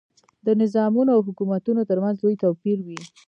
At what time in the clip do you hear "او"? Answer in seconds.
1.15-1.21